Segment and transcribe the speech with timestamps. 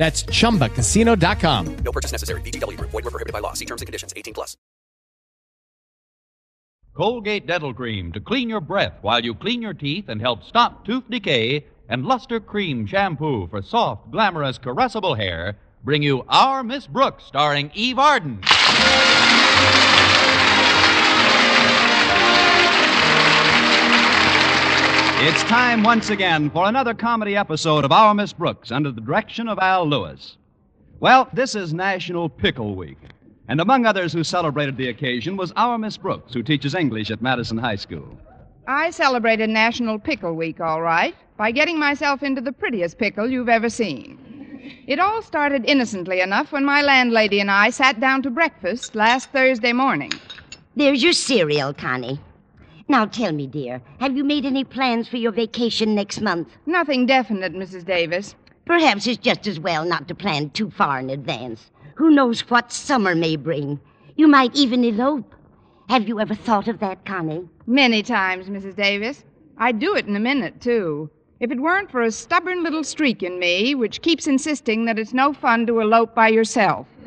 [0.00, 1.76] That's chumbacasino.com.
[1.84, 2.40] No purchase necessary.
[2.40, 2.90] VGW Group.
[2.90, 3.52] Void were prohibited by law.
[3.52, 4.14] See terms and conditions.
[4.16, 4.56] 18 plus.
[6.96, 10.86] Colgate Dental Cream to clean your breath while you clean your teeth and help stop
[10.86, 16.86] tooth decay, and Luster Cream Shampoo for soft, glamorous, caressable hair bring you Our Miss
[16.86, 18.40] Brooks, starring Eve Arden.
[25.22, 29.48] It's time once again for another comedy episode of Our Miss Brooks under the direction
[29.48, 30.38] of Al Lewis.
[30.98, 32.96] Well, this is National Pickle Week.
[33.46, 37.20] And among others who celebrated the occasion was our Miss Brooks, who teaches English at
[37.20, 38.18] Madison High School.
[38.66, 43.50] I celebrated National Pickle Week, all right, by getting myself into the prettiest pickle you've
[43.50, 44.82] ever seen.
[44.86, 49.28] It all started innocently enough when my landlady and I sat down to breakfast last
[49.32, 50.12] Thursday morning.
[50.76, 52.18] There's your cereal, Connie.
[52.90, 56.48] Now tell me, dear, have you made any plans for your vacation next month?
[56.66, 57.84] Nothing definite, Mrs.
[57.84, 58.34] Davis.
[58.66, 61.70] Perhaps it's just as well not to plan too far in advance.
[61.94, 63.78] Who knows what summer may bring?
[64.16, 65.36] You might even elope.
[65.88, 67.48] Have you ever thought of that, Connie?
[67.64, 68.74] Many times, Mrs.
[68.74, 69.22] Davis.
[69.56, 71.10] I'd do it in a minute, too.
[71.38, 75.14] If it weren't for a stubborn little streak in me, which keeps insisting that it's
[75.14, 76.88] no fun to elope by yourself.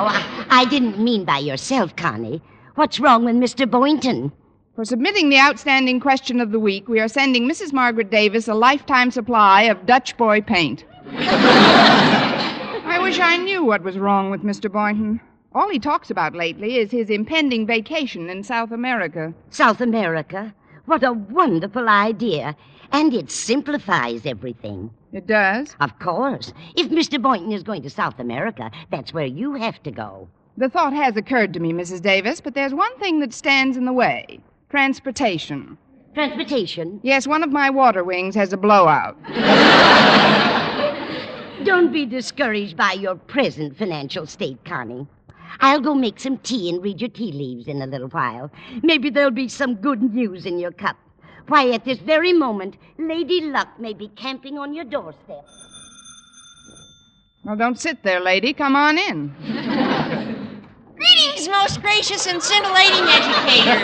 [0.00, 2.40] Oh, I, I didn't mean by yourself, Connie.
[2.78, 3.68] What's wrong with Mr.
[3.68, 4.30] Boynton?
[4.76, 7.72] For submitting the outstanding question of the week, we are sending Mrs.
[7.72, 10.84] Margaret Davis a lifetime supply of Dutch boy paint.
[11.10, 14.70] I wish I knew what was wrong with Mr.
[14.70, 15.20] Boynton.
[15.56, 19.34] All he talks about lately is his impending vacation in South America.
[19.50, 20.54] South America?
[20.84, 22.54] What a wonderful idea.
[22.92, 24.92] And it simplifies everything.
[25.12, 25.74] It does?
[25.80, 26.52] Of course.
[26.76, 27.20] If Mr.
[27.20, 30.28] Boynton is going to South America, that's where you have to go.
[30.58, 32.02] The thought has occurred to me, Mrs.
[32.02, 35.78] Davis, but there's one thing that stands in the way transportation.
[36.14, 36.98] Transportation?
[37.04, 39.16] Yes, one of my water wings has a blowout.
[41.64, 45.06] Don't be discouraged by your present financial state, Connie.
[45.60, 48.50] I'll go make some tea and read your tea leaves in a little while.
[48.82, 50.96] Maybe there'll be some good news in your cup.
[51.46, 55.46] Why, at this very moment, Lady Luck may be camping on your doorstep.
[57.44, 58.52] Well, don't sit there, lady.
[58.52, 59.84] Come on in.
[60.98, 63.78] Greetings, most gracious and scintillating educator.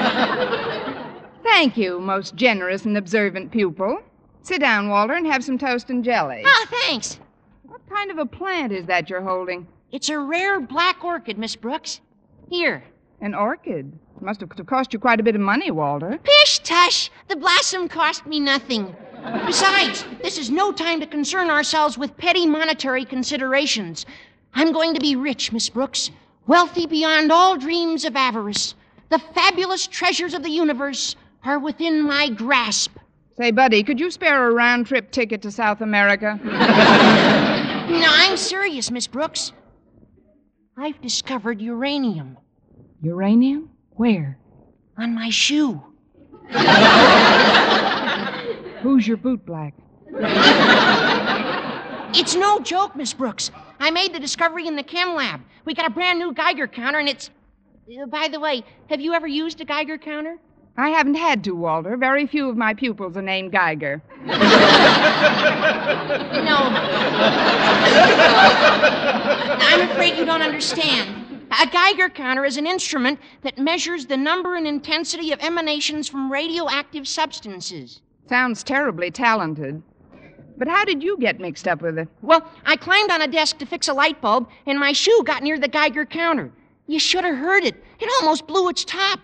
[1.44, 4.00] Thank you, most generous and observant pupil.
[4.42, 6.42] Sit down, Walter, and have some toast and jelly.
[6.44, 7.20] Ah, thanks.
[7.62, 9.66] What kind of a plant is that you're holding?
[9.92, 12.00] It's a rare black orchid, Miss Brooks.
[12.48, 12.82] Here.
[13.20, 13.92] An orchid.
[14.16, 16.18] It Must have cost you quite a bit of money, Walter.
[16.22, 17.10] Pish tush!
[17.28, 18.94] The blossom cost me nothing.
[19.46, 24.04] Besides, this is no time to concern ourselves with petty monetary considerations.
[24.52, 26.10] I'm going to be rich, Miss Brooks.
[26.46, 28.74] Wealthy beyond all dreams of avarice.
[29.10, 32.96] The fabulous treasures of the universe are within my grasp.
[33.36, 36.38] Say, buddy, could you spare a round trip ticket to South America?
[37.84, 39.52] No, I'm serious, Miss Brooks.
[40.76, 42.38] I've discovered uranium
[43.02, 43.68] Uranium?
[43.90, 44.38] Where?
[44.96, 45.82] on my shoe.
[48.82, 49.74] Who's your boot black?
[52.16, 53.50] It's no joke, Miss Brooks.
[53.80, 55.40] I made the discovery in the chem lab.
[55.64, 57.30] We got a brand new Geiger counter, and it's.
[58.00, 60.38] Uh, by the way, have you ever used a Geiger counter?
[60.76, 61.96] I haven't had to, Walter.
[61.96, 64.00] Very few of my pupils are named Geiger.
[66.44, 66.56] No.
[69.66, 71.46] I'm afraid you don't understand.
[71.60, 76.30] A Geiger counter is an instrument that measures the number and intensity of emanations from
[76.30, 78.02] radioactive substances.
[78.28, 79.82] Sounds terribly talented.
[80.56, 82.08] But how did you get mixed up with it?
[82.22, 85.42] Well, I climbed on a desk to fix a light bulb, and my shoe got
[85.42, 86.52] near the Geiger counter.
[86.86, 87.82] You should have heard it.
[87.98, 89.20] It almost blew its top.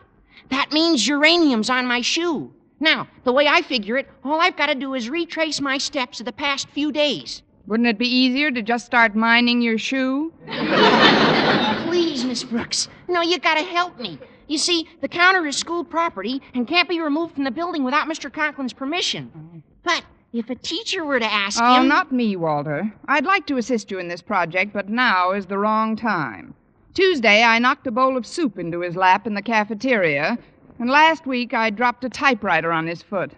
[0.48, 2.52] That means uranium's on my shoe.
[2.80, 6.20] Now, the way I figure it, all I've got to do is retrace my steps
[6.20, 7.42] of the past few days.
[7.66, 10.32] Wouldn't it be easier to just start mining your shoe?
[11.86, 12.88] Please, Miss Brooks.
[13.06, 14.18] No, you gotta help me.
[14.48, 18.08] You see, the counter is school property and can't be removed from the building without
[18.08, 18.32] Mr.
[18.32, 19.30] Conklin's permission.
[19.36, 19.58] Mm-hmm.
[19.84, 21.88] But if a teacher were to ask Oh, him.
[21.88, 22.92] not me, Walter.
[23.08, 26.54] I'd like to assist you in this project, but now is the wrong time.
[26.94, 30.38] Tuesday, I knocked a bowl of soup into his lap in the cafeteria,
[30.78, 33.32] and last week I dropped a typewriter on his foot.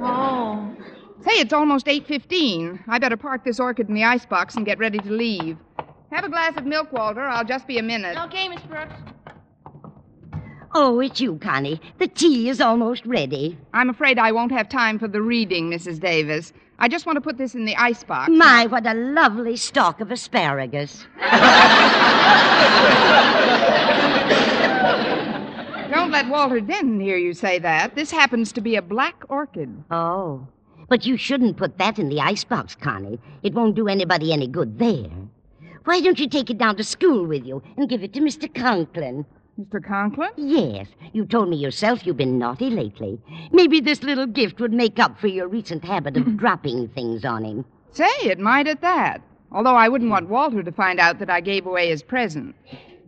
[0.00, 0.74] Oh.
[1.22, 2.80] Say, it's almost 8.15.
[2.86, 5.56] I better park this orchid in the icebox and get ready to leave.
[6.12, 7.22] Have a glass of milk, Walter.
[7.26, 8.16] I'll just be a minute.
[8.26, 8.94] Okay, Miss Brooks.
[10.74, 11.80] Oh, it's you, Connie.
[11.98, 13.58] The tea is almost ready.
[13.72, 15.98] I'm afraid I won't have time for the reading, Mrs.
[15.98, 16.52] Davis.
[16.78, 18.30] I just want to put this in the icebox.
[18.30, 21.06] My, what a lovely stalk of asparagus.
[25.90, 27.94] Don't let Walter Denton hear you say that.
[27.94, 29.82] This happens to be a black orchid.
[29.90, 30.46] Oh.
[30.88, 33.18] But you shouldn't put that in the icebox, Connie.
[33.42, 35.10] It won't do anybody any good there.
[35.84, 38.52] Why don't you take it down to school with you and give it to Mr.
[38.54, 39.24] Conklin?
[39.58, 39.82] Mr.
[39.82, 40.30] Conklin?
[40.36, 43.20] Yes, you told me yourself you've been naughty lately.
[43.50, 47.44] Maybe this little gift would make up for your recent habit of dropping things on
[47.44, 47.64] him.
[47.90, 49.20] Say, it might at that.
[49.50, 52.54] Although I wouldn't want Walter to find out that I gave away his present.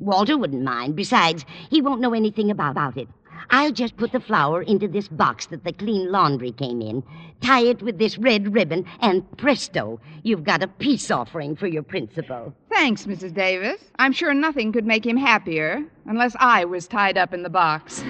[0.01, 0.97] Walter wouldn't mind.
[0.97, 3.07] Besides, he won't know anything about, about it.
[3.49, 7.03] I'll just put the flower into this box that the clean laundry came in,
[7.41, 11.83] tie it with this red ribbon, and presto, you've got a peace offering for your
[11.83, 12.55] principal.
[12.69, 13.33] Thanks, Mrs.
[13.33, 13.81] Davis.
[13.99, 18.03] I'm sure nothing could make him happier unless I was tied up in the box.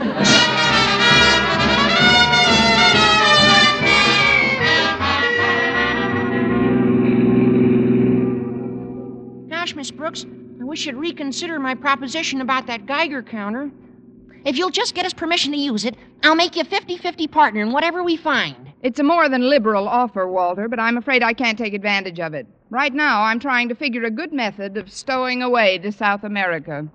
[9.49, 10.27] Gosh, Miss Brooks,
[10.61, 13.71] I wish you'd reconsider my proposition about that Geiger counter.
[14.45, 17.61] If you'll just get us permission to use it, I'll make you 50 50 partner
[17.61, 18.73] in whatever we find.
[18.83, 22.33] It's a more than liberal offer, Walter, but I'm afraid I can't take advantage of
[22.33, 22.47] it.
[22.71, 26.89] Right now, I'm trying to figure a good method of stowing away to South America.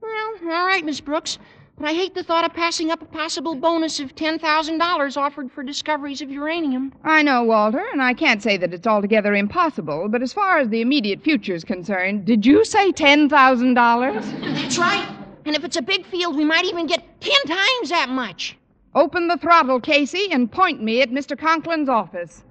[0.00, 1.38] Well, all right, Miss Brooks.
[1.78, 5.62] But I hate the thought of passing up a possible bonus of $10,000 offered for
[5.64, 6.92] discoveries of uranium.
[7.02, 10.68] I know, Walter, and I can't say that it's altogether impossible, but as far as
[10.68, 14.54] the immediate future is concerned, did you say $10,000?
[14.54, 15.21] That's right.
[15.44, 18.56] And if it's a big field, we might even get 10 times that much.
[18.94, 21.36] Open the throttle, Casey, and point me at Mr.
[21.36, 22.44] Conklin's office.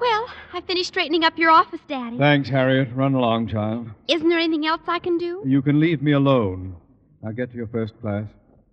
[0.00, 2.18] Well, I finished straightening up your office, Daddy.
[2.18, 2.88] Thanks, Harriet.
[2.94, 3.88] Run along, child.
[4.06, 5.42] Isn't there anything else I can do?
[5.44, 6.76] You can leave me alone.
[7.22, 8.26] Now get to your first class.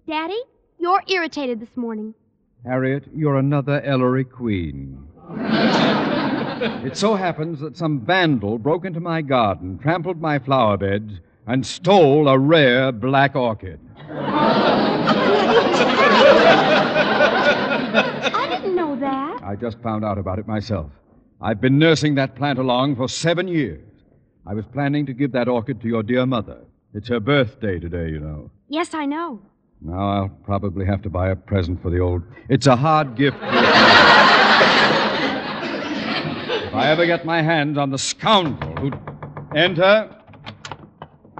[0.07, 0.39] Daddy,
[0.77, 2.13] you're irritated this morning.
[2.65, 5.07] Harriet, you're another Ellery Queen.
[6.83, 11.63] it so happens that some vandal broke into my garden, trampled my flower beds, and
[11.63, 13.79] stole a rare black orchid.
[18.33, 19.43] I didn't know that.
[19.43, 20.89] I just found out about it myself.
[21.39, 23.83] I've been nursing that plant along for seven years.
[24.47, 26.61] I was planning to give that orchid to your dear mother.
[26.95, 28.49] It's her birthday today, you know.
[28.69, 29.41] Yes, I know.
[29.81, 32.23] Now I'll probably have to buy a present for the old.
[32.49, 33.37] It's a hard gift.
[33.37, 33.43] if
[36.73, 38.91] I ever get my hands on the scoundrel who.
[39.55, 40.09] Enter.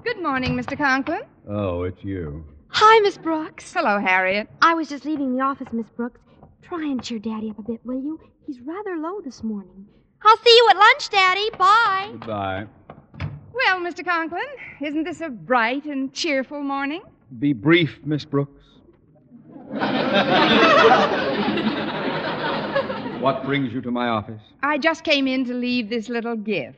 [0.06, 0.78] Good morning, Mr.
[0.78, 1.24] Conklin.
[1.50, 2.46] Oh, it's you.
[2.70, 3.74] Hi, Miss Brooks.
[3.74, 4.48] Hello, Harriet.
[4.62, 6.22] I was just leaving the office, Miss Brooks.
[6.62, 8.20] Try and cheer Daddy up a bit, will you?
[8.46, 9.86] He's rather low this morning.
[10.24, 11.50] I'll see you at lunch, Daddy.
[11.58, 12.08] Bye.
[12.14, 12.68] Goodbye.
[13.54, 14.06] Well, Mr.
[14.06, 14.42] Conklin,
[14.82, 17.02] isn't this a bright and cheerful morning?
[17.40, 18.64] Be brief, Miss Brooks.
[23.22, 24.42] what brings you to my office?
[24.62, 26.78] I just came in to leave this little gift.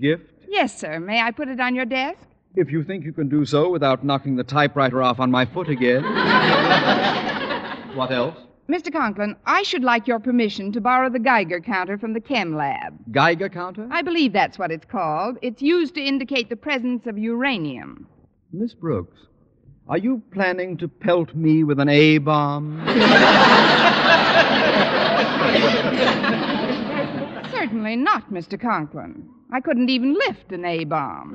[0.00, 0.30] Gift?
[0.48, 1.00] Yes, sir.
[1.00, 2.18] May I put it on your desk?
[2.54, 5.68] If you think you can do so without knocking the typewriter off on my foot
[5.68, 6.02] again.
[7.94, 8.36] what else?
[8.68, 8.92] Mr.
[8.92, 12.98] Conklin, I should like your permission to borrow the Geiger counter from the chem lab.
[13.10, 13.88] Geiger counter?
[13.90, 15.38] I believe that's what it's called.
[15.40, 18.06] It's used to indicate the presence of uranium.
[18.52, 19.16] Miss Brooks,
[19.88, 22.82] are you planning to pelt me with an A bomb?
[27.50, 28.60] Certainly not, Mr.
[28.60, 29.28] Conklin.
[29.50, 31.34] I couldn't even lift an A bomb.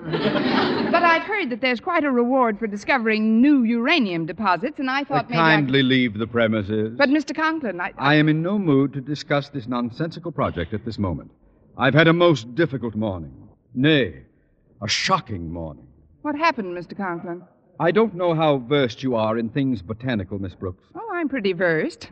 [0.91, 5.03] but I've heard that there's quite a reward for discovering new uranium deposits, and I
[5.03, 5.39] thought maybe.
[5.39, 6.95] I kindly leave the premises.
[6.95, 7.35] But, Mr.
[7.35, 7.91] Conklin, I.
[7.97, 11.31] I am in no mood to discuss this nonsensical project at this moment.
[11.75, 13.33] I've had a most difficult morning.
[13.73, 14.21] Nay,
[14.81, 15.87] a shocking morning.
[16.21, 16.95] What happened, Mr.
[16.95, 17.41] Conklin?
[17.79, 20.83] I don't know how versed you are in things botanical, Miss Brooks.
[20.95, 22.03] Oh, I'm pretty versed.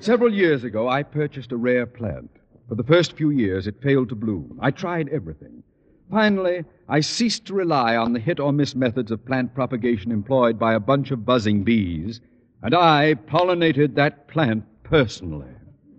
[0.00, 2.30] Several years ago, I purchased a rare plant.
[2.68, 4.58] For the first few years, it failed to bloom.
[4.62, 5.62] I tried everything.
[6.10, 10.58] Finally, I ceased to rely on the hit or miss methods of plant propagation employed
[10.58, 12.20] by a bunch of buzzing bees,
[12.62, 15.48] and I pollinated that plant personally.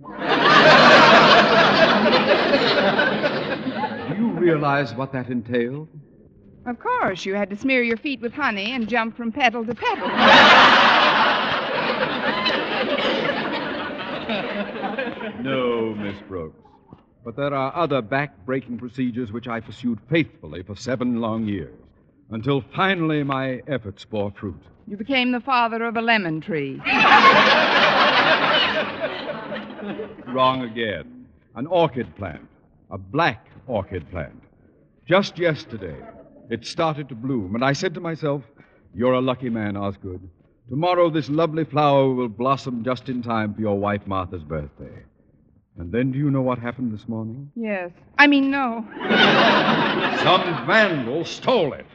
[4.08, 5.90] Do you realize what that entailed?
[6.66, 9.76] Of course, you had to smear your feet with honey and jump from petal to
[9.76, 10.08] petal.
[15.44, 16.56] No, Miss Brooks.
[17.26, 21.76] But there are other back-breaking procedures which I pursued faithfully for seven long years,
[22.32, 24.62] until finally my efforts bore fruit.
[24.88, 26.82] You became the father of a lemon tree.
[30.34, 31.28] Wrong again.
[31.56, 32.48] An orchid plant.
[32.92, 34.42] A black orchid plant.
[35.08, 35.96] Just yesterday,
[36.50, 38.44] it started to bloom, and I said to myself,
[38.94, 40.28] You're a lucky man, Osgood.
[40.70, 45.04] Tomorrow, this lovely flower will blossom just in time for your wife Martha's birthday.
[45.78, 47.52] And then, do you know what happened this morning?
[47.56, 47.92] Yes.
[48.18, 48.84] I mean, no.
[50.24, 51.86] Some vandal stole it.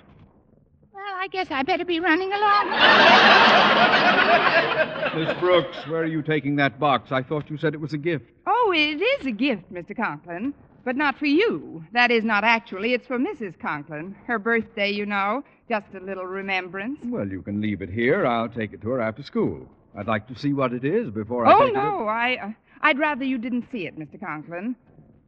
[0.95, 2.71] Well, I guess I better be running along.
[5.27, 7.11] Miss Brooks, where are you taking that box?
[7.13, 8.25] I thought you said it was a gift.
[8.47, 9.95] Oh, it is a gift, Mr.
[9.97, 10.55] Conklin.
[10.85, 11.85] But not for you.
[11.93, 12.93] That is, not actually.
[12.93, 13.59] It's for Mrs.
[13.59, 14.17] Conklin.
[14.27, 15.45] Her birthday, you know.
[15.69, 16.99] Just a little remembrance.
[17.05, 18.27] Well, you can leave it here.
[18.27, 19.69] I'll take it to her after school.
[19.97, 22.09] I'd like to see what it is before I Oh, take no.
[22.09, 24.19] I, uh, I'd rather you didn't see it, Mr.
[24.19, 24.75] Conklin.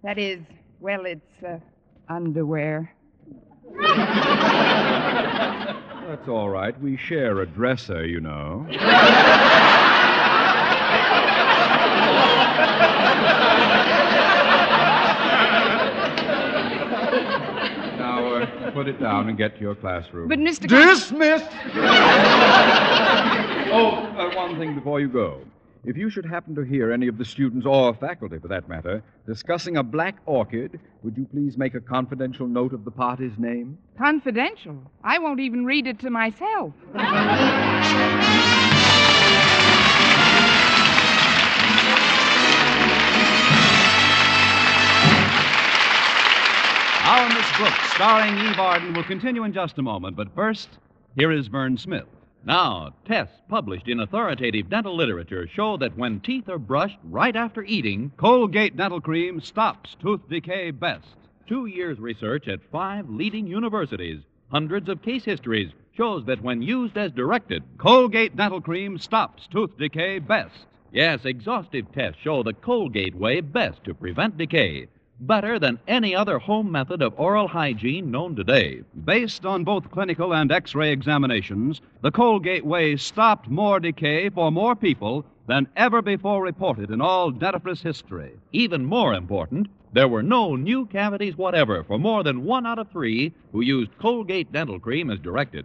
[0.02, 0.40] That is,
[0.80, 1.58] well, it's uh,
[2.08, 2.92] underwear.
[6.08, 6.78] That's all right.
[6.80, 8.66] We share a dresser, you know.
[17.98, 20.28] now, uh, put it down and get to your classroom.
[20.28, 20.68] But, Mr.
[20.68, 21.46] Con- Dismissed!
[23.72, 25.40] oh, uh, one thing before you go.
[25.84, 29.02] If you should happen to hear any of the students, or faculty for that matter,
[29.26, 33.78] discussing a black orchid, would you please make a confidential note of the party's name?
[33.98, 34.90] Confidential.
[35.02, 36.72] I won't even read it to myself.
[47.06, 50.16] Our Miss Brooks, starring Eve Arden, will continue in just a moment.
[50.16, 50.70] But first,
[51.16, 52.06] here is Vern Smith.
[52.46, 57.62] Now, tests published in authoritative dental literature show that when teeth are brushed right after
[57.62, 61.06] eating, Colgate Dental Cream stops tooth decay best.
[61.46, 66.96] two years' research at five leading universities, hundreds of case histories, shows that when used
[66.96, 70.66] as directed, Colgate Dental Cream stops tooth decay best.
[70.90, 74.86] yes, exhaustive tests show the Colgate way best to prevent decay,
[75.20, 78.82] better than any other home method of oral hygiene known today.
[79.04, 84.50] Based on both clinical and x ray examinations, the Colgate Way stopped more decay for
[84.50, 88.32] more people than ever before reported in all dentifrice history.
[88.52, 92.90] Even more important, there were no new cavities whatever for more than one out of
[92.90, 95.64] three who used Colgate dental cream as directed.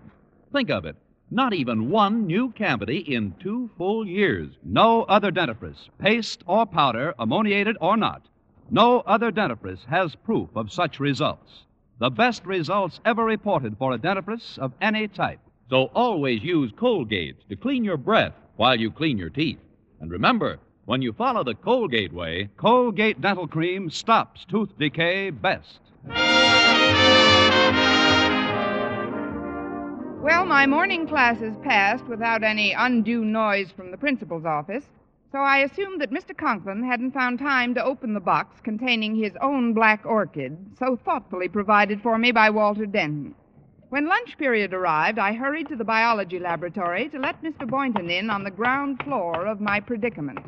[0.53, 0.95] Think of it.
[1.31, 4.49] Not even one new cavity in two full years.
[4.63, 8.23] No other dentifrice, paste or powder, ammoniated or not,
[8.71, 11.65] no other dentifrice has proof of such results.
[11.99, 15.39] The best results ever reported for a dentifrice of any type.
[15.69, 19.59] So always use Colgate to clean your breath while you clean your teeth.
[19.99, 25.79] And remember, when you follow the Colgate way, Colgate Dental Cream stops tooth decay best.
[30.21, 34.85] Well, my morning classes passed without any undue noise from the principal's office,
[35.31, 36.35] so I assumed that Mr.
[36.35, 41.47] Conklin hadn't found time to open the box containing his own black orchid, so thoughtfully
[41.47, 43.35] provided for me by Walter Denton.
[43.89, 47.67] When lunch period arrived, I hurried to the biology laboratory to let Mr.
[47.67, 50.39] Boynton in on the ground floor of my predicament.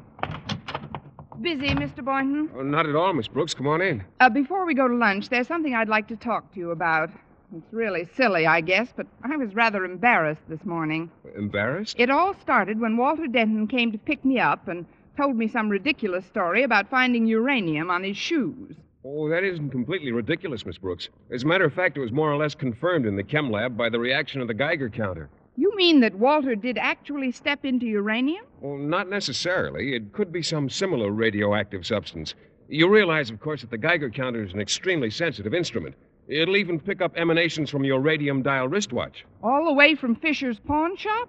[1.41, 2.05] Busy, Mr.
[2.05, 2.51] Boynton?
[2.55, 3.55] Oh, not at all, Miss Brooks.
[3.55, 4.03] Come on in.
[4.19, 7.09] Uh, before we go to lunch, there's something I'd like to talk to you about.
[7.53, 11.12] It's really silly, I guess, but I was rather embarrassed this morning.
[11.36, 11.98] Embarrassed?
[12.00, 14.86] It all started when Walter Denton came to pick me up and
[15.17, 18.75] told me some ridiculous story about finding uranium on his shoes.
[19.03, 21.10] Oh, that isn't completely ridiculous, Miss Brooks.
[21.29, 23.75] As a matter of fact, it was more or less confirmed in the chem lab
[23.75, 25.29] by the reaction of the Geiger counter.
[25.58, 28.46] You mean that Walter did actually step into uranium?
[28.62, 29.93] Well, not necessarily.
[29.93, 32.34] It could be some similar radioactive substance.
[32.70, 35.96] You realize, of course, that the Geiger counter is an extremely sensitive instrument.
[36.31, 39.25] It'll even pick up emanations from your radium dial wristwatch.
[39.43, 41.27] All the way from Fisher's pawn shop?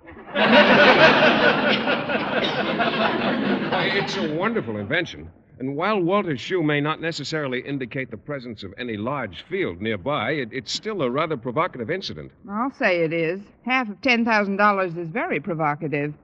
[3.72, 5.28] Why, it's a wonderful invention.
[5.58, 10.34] And while Walter's shoe may not necessarily indicate the presence of any large field nearby,
[10.34, 12.30] it, it's still a rather provocative incident.
[12.48, 13.40] I'll say it is.
[13.64, 16.14] Half of $10,000 is very provocative.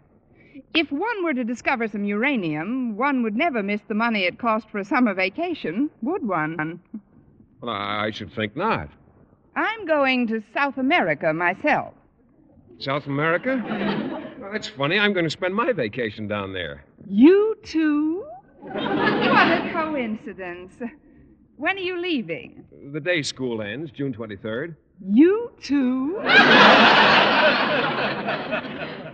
[0.72, 4.70] If one were to discover some uranium, one would never miss the money it cost
[4.70, 6.78] for a summer vacation, would one?
[7.60, 8.88] Well, I should think not.
[9.56, 11.94] I'm going to South America myself.
[12.78, 13.60] South America?
[14.38, 14.98] Well, that's funny.
[14.98, 16.84] I'm going to spend my vacation down there.
[17.08, 18.24] You too?
[18.60, 20.74] What a coincidence.
[21.56, 22.64] When are you leaving?
[22.92, 24.76] The day school ends, June 23rd.
[25.04, 26.14] You too?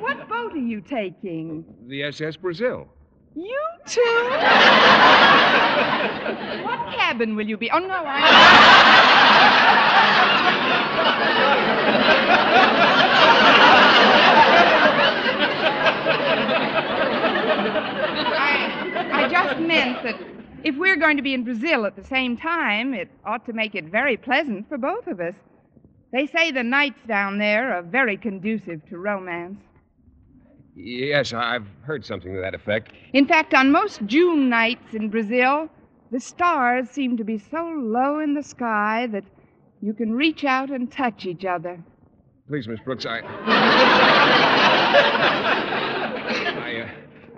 [0.01, 1.65] what boat are you taking?
[1.87, 2.89] The SS Brazil.
[3.37, 4.00] You too?
[6.62, 7.69] what cabin will you be?
[7.71, 8.21] Oh, no, I.
[18.37, 20.17] I, I just meant that
[20.62, 23.75] if we're going to be in Brazil at the same time, it ought to make
[23.75, 25.35] it very pleasant for both of us.
[26.12, 29.59] They say the nights down there are very conducive to romance.
[30.76, 32.93] Yes, I've heard something to that effect.
[33.12, 35.69] In fact, on most June nights in Brazil,
[36.11, 39.25] the stars seem to be so low in the sky that
[39.81, 41.78] you can reach out and touch each other.
[42.49, 43.21] Please, Miss Brooks, I.
[46.57, 46.88] I, uh,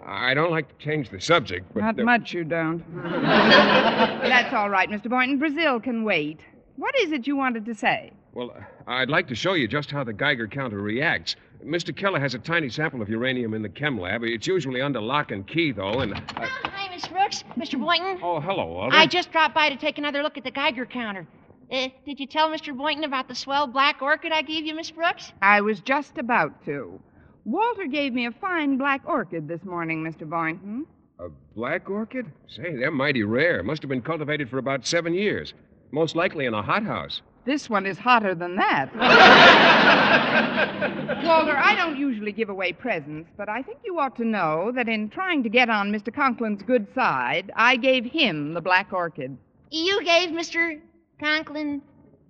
[0.05, 1.81] I don't like to change the subject, but.
[1.81, 2.83] Not uh, much, you don't.
[3.02, 5.11] That's all right, Mr.
[5.11, 5.38] Boynton.
[5.38, 6.40] Brazil can wait.
[6.76, 8.12] What is it you wanted to say?
[8.33, 8.55] Well,
[8.87, 11.37] I'd like to show you just how the Geiger counter reacts.
[11.65, 11.97] Mr.
[11.97, 14.23] Keller has a tiny sample of uranium in the chem lab.
[14.25, 16.15] It's usually under lock and key, though, and.
[16.15, 17.45] uh, Hi, Miss Brooks.
[17.57, 17.79] Mr.
[17.81, 18.19] Boynton.
[18.23, 18.97] Oh, hello, Walter.
[18.97, 21.27] I just dropped by to take another look at the Geiger counter.
[21.71, 22.77] Uh, did you tell Mr.
[22.77, 25.33] Boynton about the swell black orchid I gave you, Miss Brooks?
[25.43, 27.01] I was just about to.
[27.45, 30.29] Walter gave me a fine black orchid this morning, Mr.
[30.29, 30.87] Boynton.
[31.19, 32.27] A black orchid?
[32.49, 33.63] Say, they're mighty rare.
[33.63, 35.55] Must have been cultivated for about seven years.
[35.91, 37.23] Most likely in a hothouse.
[37.47, 38.93] This one is hotter than that.
[41.25, 44.88] Walter, I don't usually give away presents, but I think you ought to know that
[44.88, 46.12] in trying to get on Mr.
[46.12, 49.38] Conklin's good side, I gave him the black orchid.
[49.71, 50.81] You gave Mr.
[51.21, 51.83] Conklin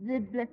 [0.04, 0.23] the.
[0.32, 0.46] the...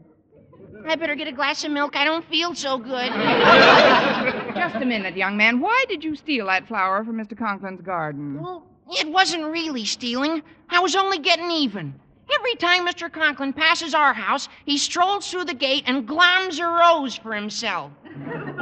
[0.87, 1.97] I better get a glass of milk.
[1.97, 2.89] I don't feel so good.
[4.55, 5.59] Just a minute, young man.
[5.59, 7.37] Why did you steal that flower from Mr.
[7.37, 8.41] Conklin's garden?
[8.41, 10.41] Well, it wasn't really stealing.
[10.69, 11.99] I was only getting even.
[12.31, 13.11] Every time Mr.
[13.11, 17.91] Conklin passes our house, he strolls through the gate and gloms a rose for himself.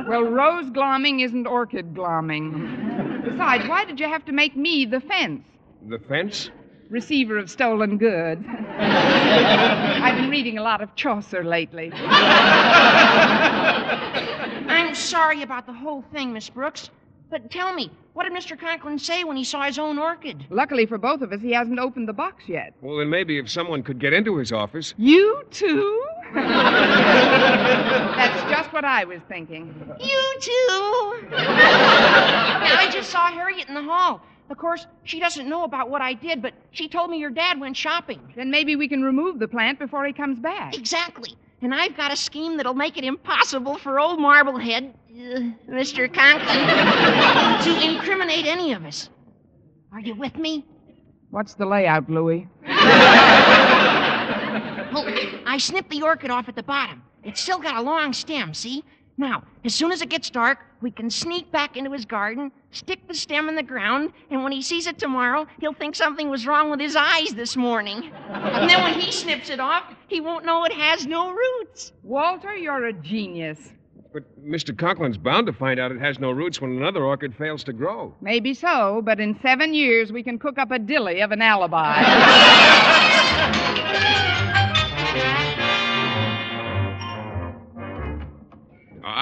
[0.08, 3.24] Well, rose glomming isn't orchid glomming.
[3.24, 5.44] Besides, why did you have to make me the fence?
[5.88, 6.50] The fence?
[6.90, 8.44] Receiver of stolen goods.
[8.78, 11.92] I've been reading a lot of Chaucer lately.
[14.68, 16.90] I'm sorry about the whole thing, Miss Brooks.
[17.32, 18.60] But tell me, what did Mr.
[18.60, 20.46] Conklin say when he saw his own orchid?
[20.50, 22.74] Luckily for both of us, he hasn't opened the box yet.
[22.82, 24.94] Well, then maybe if someone could get into his office.
[24.98, 26.06] You too?
[26.34, 26.52] That's
[28.52, 29.74] just what I was thinking.
[29.98, 31.28] You too.
[31.32, 34.22] now, I just saw Harriet in the hall.
[34.50, 37.62] Of course, she doesn't know about what I did, but she told me your dad
[37.62, 38.20] went shopping.
[38.36, 40.78] Then maybe we can remove the plant before he comes back.
[40.78, 41.38] Exactly.
[41.62, 46.12] And I've got a scheme that'll make it impossible for old Marblehead, uh, Mr.
[46.12, 46.68] Conklin,
[47.64, 49.10] to incriminate any of us.
[49.92, 50.66] Are you with me?
[51.30, 52.48] What's the layout, Louis?
[54.92, 55.06] Well,
[55.46, 57.02] I snipped the orchid off at the bottom.
[57.24, 58.84] It's still got a long stem, see?
[59.18, 63.08] Now, as soon as it gets dark, we can sneak back into his garden, stick
[63.08, 66.48] the stem in the ground, and when he sees it tomorrow, he'll think something was
[66.48, 68.12] wrong with his eyes this morning.
[68.30, 71.92] And then when he snips it off, he won't know it has no roots.
[72.04, 73.74] Walter, you're a genius.
[74.14, 74.76] But Mr.
[74.76, 78.14] Conklin's bound to find out it has no roots when another orchid fails to grow.
[78.22, 82.02] Maybe so, but in seven years we can cook up a dilly of an alibi.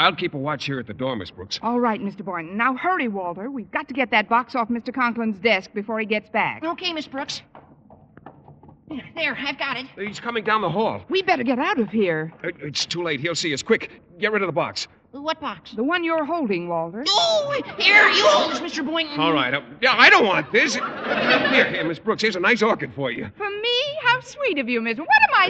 [0.10, 1.60] I'll keep a watch here at the door, Miss Brooks.
[1.62, 2.26] All right, Mr.
[2.26, 2.58] Boynton.
[2.58, 3.52] Now hurry, Walter.
[3.52, 4.92] We've got to get that box off Mr.
[4.92, 6.64] Conklin's desk before he gets back.
[6.64, 7.44] Okay, Miss Brooks.
[9.14, 9.86] There, I've got it.
[9.96, 11.04] He's coming down the hall.
[11.10, 12.34] We better get out of here.
[12.44, 13.20] It- It's too late.
[13.20, 13.62] He'll see us.
[13.62, 14.88] Quick, get rid of the box.
[15.12, 15.74] What box?
[15.74, 17.04] The one you're holding, Walter.
[17.08, 18.84] Oh, here, you hold this, Mr.
[18.84, 19.20] Boynton.
[19.20, 19.54] All right.
[19.54, 20.74] uh, yeah, I don't want this.
[20.74, 22.24] Here, here, Miss Brooks.
[22.24, 23.30] Here's a nice orchid for you.
[23.38, 23.79] For me?
[24.20, 24.98] How sweet of you, Miss.
[24.98, 25.48] What am I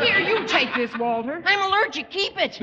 [0.00, 0.04] saying?
[0.04, 1.40] Here, you take this, Walter.
[1.46, 2.10] I'm allergic.
[2.10, 2.60] Keep it.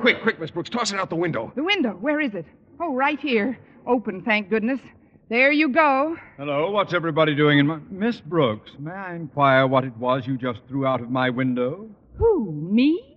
[0.00, 0.68] Quick, quick, Miss Brooks.
[0.68, 1.52] Toss it out the window.
[1.54, 1.90] The window.
[1.90, 2.46] Where is it?
[2.80, 3.56] Oh, right here.
[3.86, 4.80] Open, thank goodness.
[5.28, 6.16] There you go.
[6.36, 7.78] Hello, what's everybody doing in my.
[7.90, 11.88] Miss Brooks, may I inquire what it was you just threw out of my window?
[12.16, 13.16] Who, me?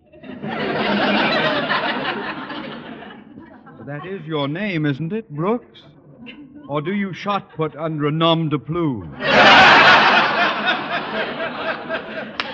[3.88, 5.82] That is your name, isn't it, Brooks?
[6.68, 9.18] Or do you shot put under a nom de plume?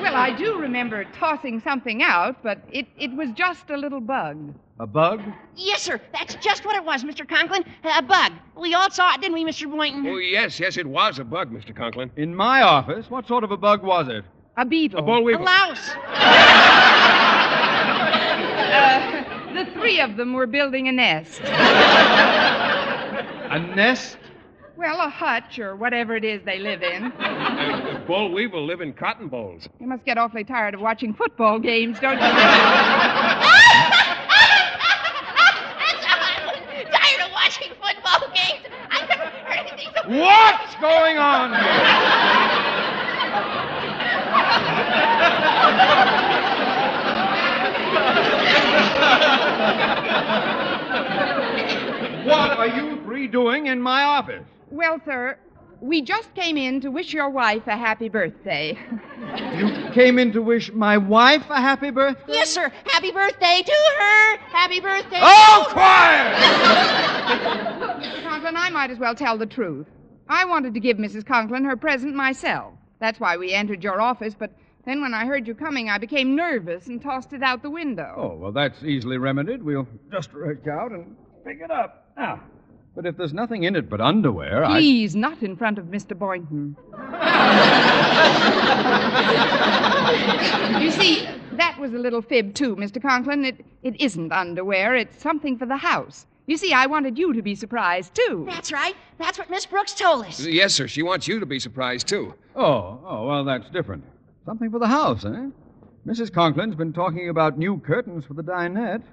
[0.01, 4.53] Well, I do remember tossing something out, but it, it was just a little bug.
[4.77, 5.21] A bug?
[5.55, 6.01] Yes, sir.
[6.11, 7.25] That's just what it was, Mr.
[7.25, 7.63] Conklin.
[7.95, 8.33] A bug.
[8.59, 9.71] We all saw it, didn't we, Mr.
[9.71, 10.05] Boynton?
[10.05, 11.73] Oh, yes, yes, it was a bug, Mr.
[11.73, 12.11] Conklin.
[12.17, 13.09] In my office?
[13.09, 14.25] What sort of a bug was it?
[14.57, 14.99] A beetle.
[14.99, 15.45] A boll A weevil.
[15.45, 15.91] louse.
[18.67, 21.39] Uh, the three of them were building a nest.
[23.49, 24.17] A nest?
[24.77, 27.11] Well, a hutch or whatever it is they live in.
[27.57, 29.67] Uh, Boll Weevil live in cotton bowls.
[29.79, 32.19] You must get awfully tired of watching football games, don't you?
[32.19, 32.33] Tired
[37.25, 38.63] of watching football games.
[38.89, 41.51] I never heard anything so What's going on?
[52.25, 54.43] What are you three doing in my office?
[54.69, 55.37] Well, sir,
[55.81, 58.77] we just came in to wish your wife a happy birthday.
[59.55, 62.33] You came in to wish my wife a happy birthday?
[62.33, 62.71] Yes, sir.
[62.85, 64.37] Happy birthday to her.
[64.37, 65.19] Happy birthday.
[65.21, 66.35] Oh, to quiet!
[68.01, 68.23] Mr.
[68.23, 69.87] Conklin, I might as well tell the truth.
[70.29, 71.25] I wanted to give Mrs.
[71.25, 72.73] Conklin her present myself.
[72.99, 74.51] That's why we entered your office, but
[74.85, 78.13] then when I heard you coming, I became nervous and tossed it out the window.
[78.17, 79.61] Oh, well, that's easily remedied.
[79.61, 82.11] We'll just reach out and pick it up.
[82.17, 82.41] Now,
[82.97, 84.79] but if there's nothing in it but underwear, I.
[84.79, 86.17] Please, not in front of Mr.
[86.17, 86.75] Boynton.
[90.81, 92.99] you see, that was a little fib, too, Mr.
[92.99, 93.45] Conklin.
[93.45, 96.25] It, it isn't underwear, it's something for the house.
[96.47, 98.47] You see, I wanted you to be surprised, too.
[98.49, 98.95] That's right.
[99.19, 100.43] That's what Miss Brooks told us.
[100.43, 100.87] Yes, sir.
[100.87, 102.33] She wants you to be surprised, too.
[102.55, 104.03] Oh, oh, well, that's different.
[104.43, 105.49] Something for the house, eh?
[106.07, 106.31] Mrs.
[106.31, 109.03] Conklin's been talking about new curtains for the dinette.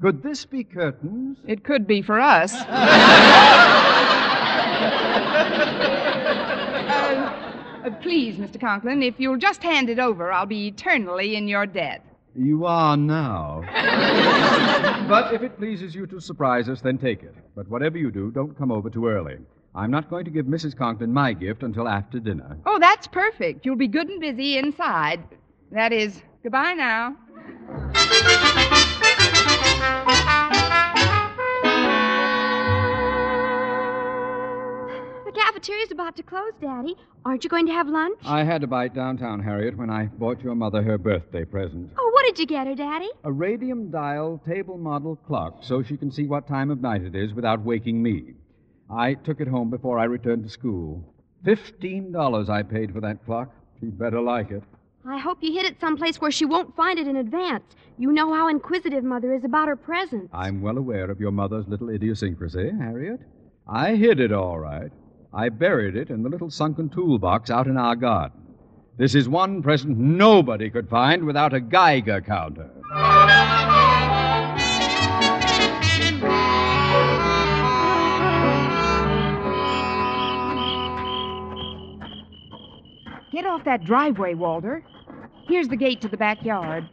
[0.00, 1.38] Could this be curtains?
[1.46, 2.52] It could be for us.
[2.52, 2.66] Uh,
[7.86, 8.60] uh, please, Mr.
[8.60, 12.04] Conklin, if you'll just hand it over, I'll be eternally in your debt.
[12.34, 13.62] You are now.
[15.08, 17.34] but if it pleases you to surprise us, then take it.
[17.54, 19.38] But whatever you do, don't come over too early.
[19.74, 20.76] I'm not going to give Mrs.
[20.76, 22.58] Conklin my gift until after dinner.
[22.66, 23.64] Oh, that's perfect.
[23.64, 25.24] You'll be good and busy inside.
[25.72, 27.16] That is, goodbye now.
[35.56, 36.94] Cafeteria's about to close, Daddy.
[37.24, 38.18] Aren't you going to have lunch?
[38.26, 41.90] I had a bite downtown, Harriet, when I bought your mother her birthday present.
[41.98, 43.08] Oh, what did you get her, Daddy?
[43.24, 47.14] A radium dial table model clock so she can see what time of night it
[47.14, 48.34] is without waking me.
[48.90, 51.02] I took it home before I returned to school.
[51.42, 53.50] Fifteen dollars I paid for that clock.
[53.80, 54.62] She'd better like it.
[55.08, 57.64] I hope you hid it someplace where she won't find it in advance.
[57.96, 60.28] You know how inquisitive Mother is about her presents.
[60.34, 63.20] I'm well aware of your mother's little idiosyncrasy, Harriet.
[63.66, 64.92] I hid it all right.
[65.32, 68.40] I buried it in the little sunken toolbox out in our garden.
[68.96, 72.70] This is one present nobody could find without a Geiger counter.
[83.32, 84.82] Get off that driveway, Walter.
[85.46, 86.88] Here's the gate to the backyard.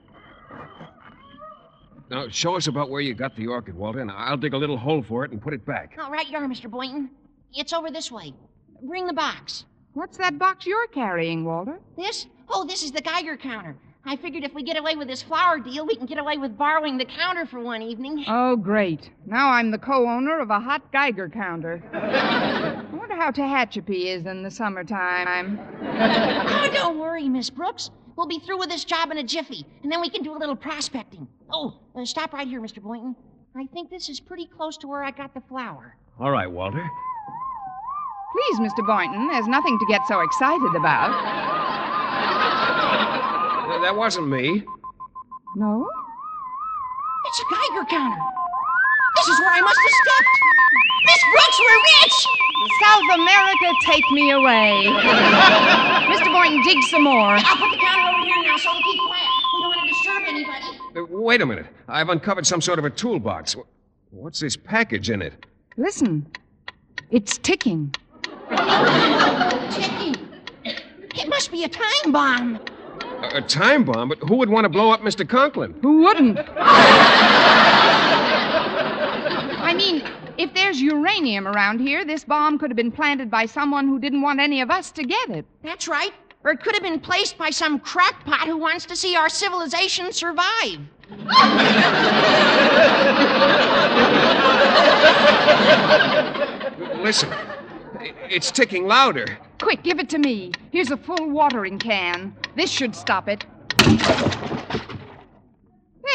[2.10, 4.78] Now, show us about where you got the orchid, Walter, and I'll dig a little
[4.78, 5.96] hole for it and put it back.
[5.98, 6.70] All right, you are, Mr.
[6.70, 7.10] Boynton.
[7.56, 8.34] It's over this way.
[8.82, 9.66] Bring the box.
[9.94, 11.80] What's that box you're carrying, Walter?
[11.98, 12.26] This?
[12.50, 13.76] Oh, this is the Geiger counter.
[14.06, 16.58] I figured if we get away with this flower deal, we can get away with
[16.58, 18.26] borrowing the counter for one evening.
[18.36, 19.12] Oh, great.
[19.26, 21.82] Now I'm the co owner of a hot Geiger counter.
[21.94, 25.60] I wonder how Tehachapi is in the summertime.
[25.84, 27.92] oh, don't worry, Miss Brooks.
[28.18, 30.40] We'll be through with this job in a jiffy, and then we can do a
[30.40, 31.28] little prospecting.
[31.52, 32.82] Oh, uh, stop right here, Mr.
[32.82, 33.16] Boynton.
[33.56, 35.96] I think this is pretty close to where I got the flower.
[36.20, 36.84] All right, Walter.
[38.34, 38.86] Please, Mr.
[38.86, 41.14] Boynton, there's nothing to get so excited about.
[43.70, 44.64] Th- That wasn't me.
[45.56, 45.88] No?
[47.28, 48.22] It's a Geiger counter.
[49.16, 50.36] This is where I must have stepped.
[51.06, 52.18] Miss Brooks, we're rich!
[52.82, 54.88] South America, take me away.
[56.10, 56.32] Mr.
[56.34, 57.36] Boynton, dig some more.
[57.38, 59.30] I'll put the counter over here now so we'll keep quiet.
[59.54, 60.66] We don't want to disturb anybody.
[60.96, 61.68] Uh, Wait a minute.
[61.88, 63.56] I've uncovered some sort of a toolbox.
[64.12, 65.46] What's this package in it?
[65.78, 66.26] Listen,
[67.12, 67.94] it's ticking.
[69.72, 70.16] Ticking.
[71.16, 72.60] It must be a time bomb.
[73.22, 74.10] A, a time bomb?
[74.10, 75.28] But who would want to blow up Mr.
[75.28, 75.74] Conklin?
[75.82, 76.40] Who wouldn't?
[79.60, 80.04] I mean,
[80.38, 84.22] if there's uranium around here, this bomb could have been planted by someone who didn't
[84.22, 85.46] want any of us to get it.
[85.64, 86.12] That's right.
[86.44, 90.12] Or it could have been placed by some crackpot who wants to see our civilization
[90.12, 90.80] survive.
[97.02, 97.53] Listen, i-
[98.30, 99.38] it's ticking louder.
[99.60, 100.52] Quick, give it to me.
[100.72, 102.36] Here's a full watering can.
[102.56, 103.46] This should stop it.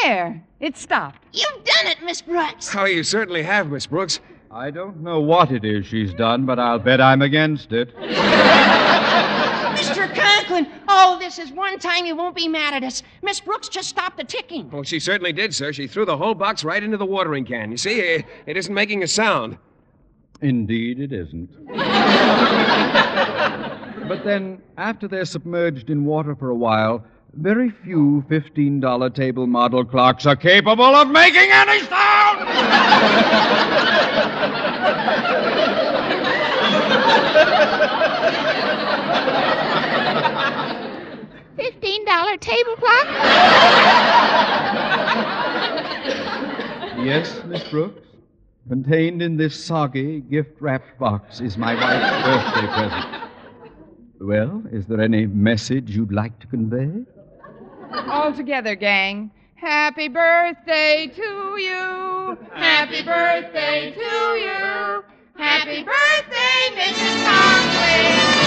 [0.03, 1.23] There, it stopped.
[1.33, 2.75] You've done it, Miss Brooks.
[2.75, 4.19] Oh, you certainly have, Miss Brooks.
[4.51, 7.95] I don't know what it is she's done, but I'll bet I'm against it.
[9.79, 10.13] Mr.
[10.15, 13.03] Conklin, oh, this is one time you won't be mad at us.
[13.21, 14.69] Miss Brooks just stopped the ticking.
[14.71, 15.71] Well, she certainly did, sir.
[15.71, 17.71] She threw the whole box right into the watering can.
[17.71, 19.57] You see, it, it isn't making a sound.
[20.41, 21.49] Indeed, it isn't.
[24.07, 29.83] but then, after they're submerged in water for a while, very few $15 table model
[29.83, 32.47] clocks are capable of making any sound!
[41.57, 43.05] $15 table clock?
[47.03, 48.08] yes, Miss Brooks?
[48.69, 53.31] Contained in this soggy, gift wrapped box is my wife's birthday present.
[54.21, 57.03] Well, is there any message you'd like to convey?
[58.07, 59.31] All together, gang.
[59.55, 62.37] Happy birthday to you.
[62.53, 64.01] Happy birthday to
[64.37, 65.03] you.
[65.35, 67.25] Happy birthday, Mrs.
[67.25, 68.38] Conklin.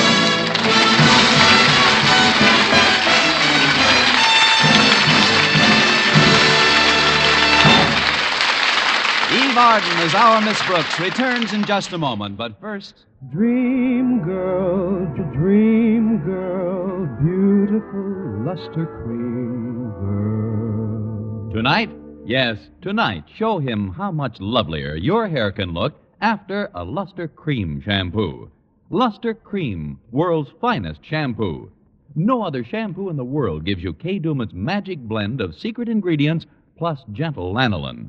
[9.53, 13.05] Eve Arden as our Miss Brooks returns in just a moment, but first.
[13.31, 21.53] Dream girl, dream girl, beautiful luster cream girl.
[21.53, 21.91] Tonight?
[22.25, 27.83] Yes, tonight, show him how much lovelier your hair can look after a Luster Cream
[27.85, 28.51] shampoo.
[28.88, 31.71] Luster Cream, world's finest shampoo.
[32.15, 36.47] No other shampoo in the world gives you Kay Daumit's magic blend of secret ingredients
[36.79, 38.09] plus gentle lanolin.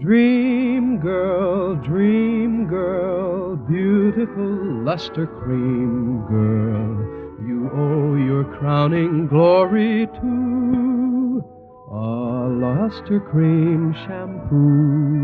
[0.00, 7.46] Dream girl, dream girl, beautiful luster cream girl.
[7.46, 11.44] You owe your crowning glory to
[11.90, 15.16] a luster cream shampoo.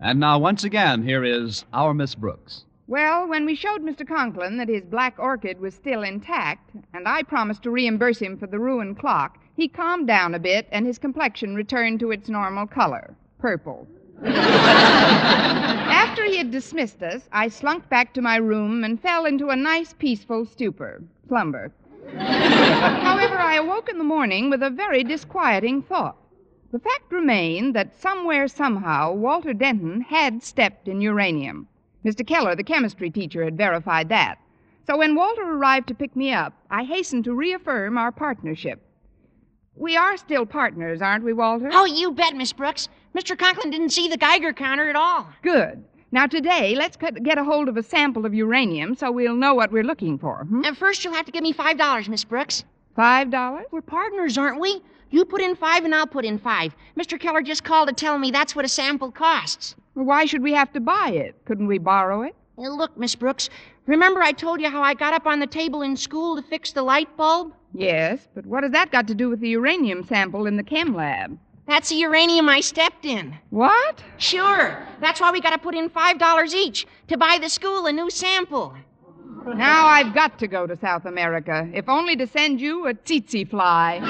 [0.00, 2.64] And now, once again, here is our Miss Brooks.
[2.88, 4.06] Well, when we showed Mr.
[4.06, 8.46] Conklin that his black orchid was still intact, and I promised to reimburse him for
[8.48, 12.66] the ruined clock, he calmed down a bit and his complexion returned to its normal
[12.66, 13.86] color purple.
[14.24, 19.56] After he had dismissed us, I slunk back to my room and fell into a
[19.56, 21.72] nice, peaceful stupor, slumber.
[22.16, 26.16] However, I awoke in the morning with a very disquieting thought.
[26.72, 31.68] The fact remained that somewhere, somehow, Walter Denton had stepped in uranium.
[32.04, 32.26] Mr.
[32.26, 34.38] Keller, the chemistry teacher, had verified that.
[34.86, 38.80] So when Walter arrived to pick me up, I hastened to reaffirm our partnership.
[39.76, 41.68] We are still partners, aren't we, Walter?
[41.72, 42.88] Oh, you bet, Miss Brooks.
[43.16, 43.36] Mr.
[43.36, 45.28] Conklin didn't see the Geiger counter at all.
[45.42, 45.84] Good.
[46.12, 49.72] Now, today, let's get a hold of a sample of uranium so we'll know what
[49.72, 50.44] we're looking for.
[50.44, 50.64] Hmm?
[50.64, 52.62] And first, you'll have to give me five dollars, Miss Brooks.
[52.94, 53.66] Five dollars?
[53.72, 54.80] We're partners, aren't we?
[55.10, 56.74] You put in five, and I'll put in five.
[56.96, 57.18] Mr.
[57.18, 59.74] Keller just called to tell me that's what a sample costs.
[59.96, 61.34] Well, why should we have to buy it?
[61.46, 62.36] Couldn't we borrow it?
[62.56, 63.50] Look, Miss Brooks,
[63.86, 66.70] remember I told you how I got up on the table in school to fix
[66.72, 67.52] the light bulb?
[67.74, 70.94] Yes, but what has that got to do with the uranium sample in the chem
[70.94, 71.36] lab?
[71.66, 73.36] That's the uranium I stepped in.
[73.50, 74.02] What?
[74.18, 74.86] Sure.
[75.00, 77.92] That's why we got to put in five dollars each to buy the school a
[77.92, 78.74] new sample.
[79.46, 83.44] Now I've got to go to South America, if only to send you a tsetse
[83.50, 84.00] fly.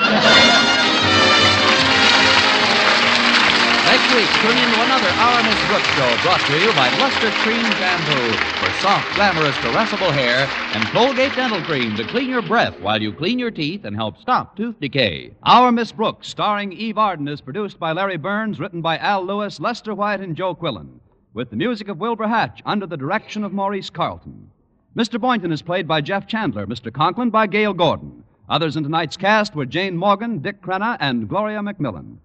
[3.94, 7.30] Next week, tune in to another Our Miss Brooks show brought to you by Luster
[7.44, 12.74] Cream Shampoo for soft, glamorous, caressable hair and Colgate Dental Cream to clean your breath
[12.80, 15.30] while you clean your teeth and help stop tooth decay.
[15.44, 19.60] Our Miss Brooks, starring Eve Arden, is produced by Larry Berns, written by Al Lewis,
[19.60, 20.98] Lester White, and Joe Quillan,
[21.32, 24.50] with the music of Wilbur Hatch under the direction of Maurice Carlton.
[24.96, 25.20] Mr.
[25.20, 26.92] Boynton is played by Jeff Chandler, Mr.
[26.92, 28.24] Conklin by Gale Gordon.
[28.48, 32.16] Others in tonight's cast were Jane Morgan, Dick Crenna, and Gloria McMillan.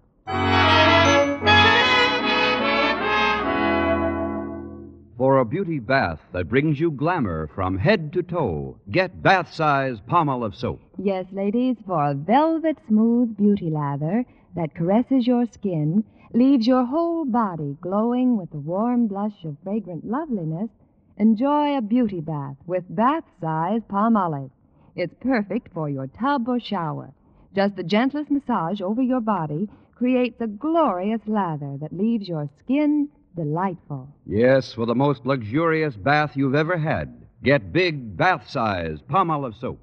[5.16, 10.00] For a beauty bath that brings you glamour from head to toe, get bath size
[10.00, 10.80] Palmolive soap.
[10.96, 14.24] Yes, ladies, for a velvet smooth beauty lather
[14.56, 20.06] that caresses your skin, leaves your whole body glowing with the warm blush of fragrant
[20.06, 20.70] loveliness,
[21.18, 24.50] enjoy a beauty bath with bath size Palmolive.
[24.96, 27.12] It's perfect for your tub or shower.
[27.54, 29.68] Just the gentlest massage over your body
[30.00, 34.08] creates a glorious lather that leaves your skin delightful.
[34.24, 39.78] Yes, for the most luxurious bath you've ever had, get big bath size Palmolive soap.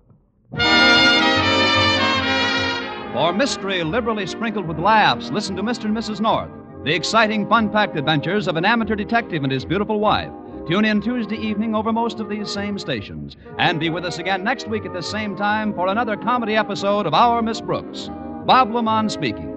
[3.14, 5.86] For mystery liberally sprinkled with laughs, listen to Mr.
[5.86, 6.20] and Mrs.
[6.20, 6.50] North,
[6.84, 10.32] the exciting, fun packed adventures of an amateur detective and his beautiful wife.
[10.68, 13.38] Tune in Tuesday evening over most of these same stations.
[13.60, 17.06] And be with us again next week at the same time for another comedy episode
[17.06, 18.10] of Our Miss Brooks.
[18.46, 19.57] Bob LeMond speaking.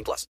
[0.01, 0.27] 18 plus.